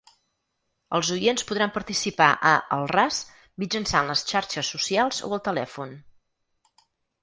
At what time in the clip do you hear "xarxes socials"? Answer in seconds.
4.35-5.25